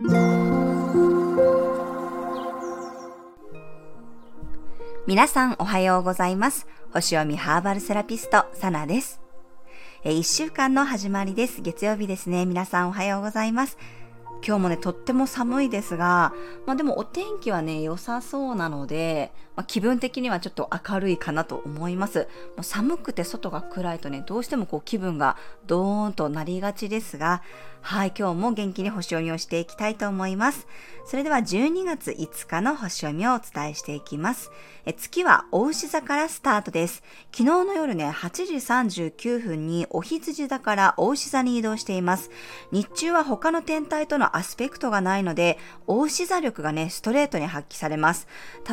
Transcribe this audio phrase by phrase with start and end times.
[0.00, 0.12] 皆
[5.26, 6.68] さんおはようございます。
[6.92, 9.20] 星読みハーバルセラピスト、サナです。
[10.04, 11.62] え1週間の始まりです。
[11.62, 12.46] 月曜日ですね。
[12.46, 13.76] 皆さんおはようございます。
[14.46, 16.32] 今日もね、とっても寒いですが、
[16.64, 22.28] まあでもお天気はね、良さそうなので、まあ、気分的にはちょっと明るいかなと思います。
[22.56, 25.36] もう寒くて外が暗いとね、どうしてもこう気分が
[25.66, 27.42] ドーンとなりがちですが、
[27.80, 30.68] はい、今日も元気に星読みをしていきたいと思います。
[31.06, 34.50] それでは12月5日の星読みをお伝えしていきます。
[34.84, 37.02] え月は大牛座からスタートです。
[37.32, 42.30] 昨日の夜ね、8時39分にお羊座から大牛座に移動しています。
[42.72, 48.28] 日中は他の天体とのアスペクトがないので、大牛座力がね、ストレートに発揮されます。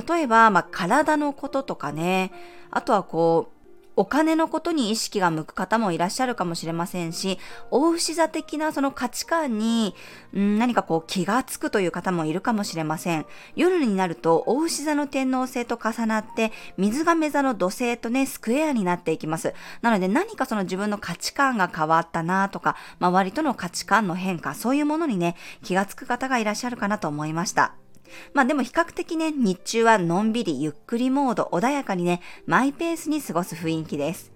[0.08, 2.34] 例えば、まあ、体のこととかね、
[2.70, 3.56] あとはこう、
[3.98, 7.40] お金のことに意識が向く方もいらっしゃるかもしれませんし、
[7.72, 9.96] 大牛座的なその価値観に、
[10.34, 13.26] うん、何かこう気がつくという方もいるかもしれません。
[13.56, 19.54] 夜になると大牛座の天皇星と重なって、水亀座の土星とね、スクエアになっていきます。
[19.82, 27.85] なので何かその自分の価値観が変わったなとか、周りとの価値観の変化、そういうものにね、気がつく方がいらっしゃるかなと思いました。
[28.34, 34.32] まあでも比較的ね、日中はのんびりゆっくりモード、穏やかにね、マイペースに過ごす雰囲気です。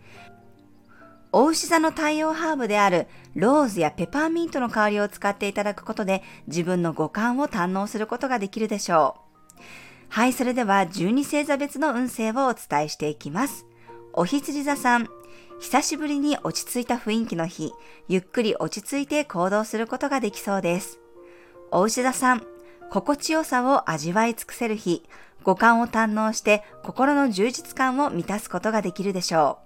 [1.32, 9.16] 大牛座の太陽ハーブであるローズやペパーミントの香りを使っていただくことで自分の五感を堪能することができるでしょ
[9.60, 9.62] う。
[10.10, 13.68] はい、それでは12星座別の運勢をお伝えしていきます。
[14.14, 15.08] お羊座さん、
[15.60, 17.74] 久しぶりに落ち着いた雰囲気の日、
[18.08, 21.00] ゆっくり落ち着いて行動することができそうです。
[21.70, 22.44] お牛座さん、
[22.90, 25.04] 心地よさを味わい尽くせる日、
[25.44, 29.60] 五感を堪能して心の充実感を満たすことができるでしょ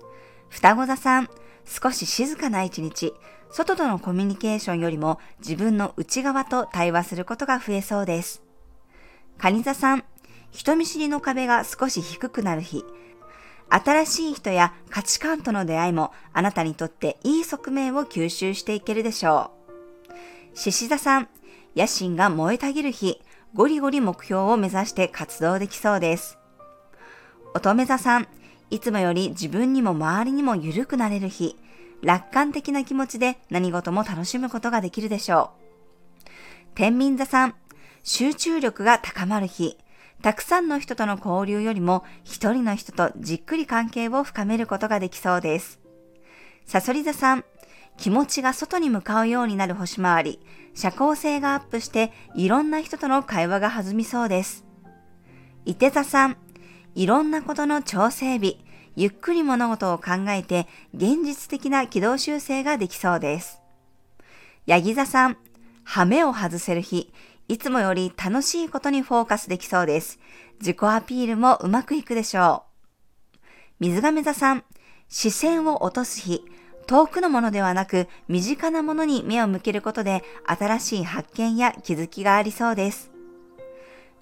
[0.00, 0.04] う。
[0.48, 1.28] 双子座さん、
[1.64, 3.14] 少し静かな一日、
[3.50, 8.42] 外とのコミュニケーションよりも自分の内側と対話することが増えそうです。
[9.38, 10.04] 蟹座さん、
[10.50, 12.84] 人見知りの壁が少し低くなる日、
[13.68, 19.52] 新しい人や価値観との出会いもあなたにとっていい側面を吸収していけるでしょ
[20.52, 20.58] う。
[20.58, 21.28] 獅子座さん、
[21.76, 23.20] 野心が燃えたぎる日、
[23.54, 26.38] ゴリゴリ目標を目指して活動できそうです。
[27.54, 28.28] 乙女座さん、
[28.70, 31.56] いつもより自分にも周りにも緩くなれる日、
[32.02, 35.50] 楽観的な気持ちで何事も楽しむことができるでしょ
[36.26, 36.28] う。
[36.74, 37.54] 天秤座さん、
[38.02, 39.78] 集中力が高まる日、
[40.22, 45.80] たくさんの人との交流よりも一人の人とじっくり関係を深めることができそうです。
[46.66, 47.44] サソリ座さん、
[47.96, 50.40] 気持ちが外に向かうようになる星回り、
[50.74, 54.64] 社交性がアップしていろんな人との会話が弾みそうです。
[55.64, 56.36] 伊手座さん、
[56.94, 58.64] いろんなことの調整日、
[58.96, 63.60] ゆっくり物事を考えて現実的な軌道修正ができそうです。
[64.66, 65.36] ヤギ座さん、
[65.84, 67.12] ハメを外せる日、
[67.48, 70.18] いつもより楽しいことにフォーカスできそうです。
[70.60, 72.64] 自己アピールもうまくいくでしょ
[73.32, 73.38] う。
[73.80, 74.64] 水亀座さん、
[75.08, 76.44] 視線を落とす日、
[76.86, 83.10] 遠くのものではなく身近なものに目を向けることで新しい発見や気づきがありそうです。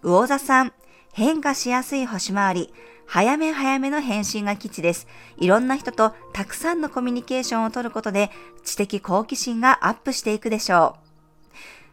[0.02, 0.72] 魚座さん、
[1.12, 2.74] 変化しやすい星回り、
[3.06, 5.06] 早め早めの返信が基地です。
[5.36, 8.30] いろんな人とたくさんのコミュニケーションをとることで
[8.64, 11.02] 知的好奇心がアップしていくでしょう。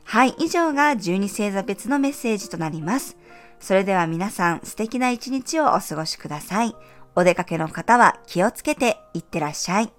[0.06, 3.18] はい、以上が12星座別のメッセージとなります。
[3.59, 6.75] それでは皆さん素敵な一日をお過ごしください。
[7.16, 9.91] お出かけの方は気をつけていってらっしゃい。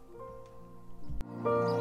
[1.44, 1.79] 아!